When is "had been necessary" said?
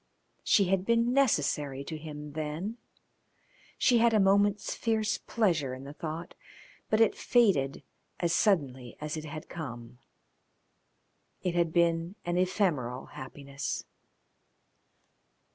0.63-1.83